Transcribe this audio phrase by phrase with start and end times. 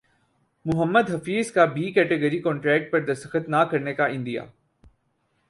[0.65, 4.41] محمد حفیظ کا B category contract پر دستخط نہ کرنےکا عندیہ